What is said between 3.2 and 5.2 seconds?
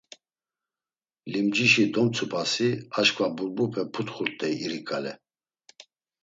burbupe putxurt̆ey iri ǩale.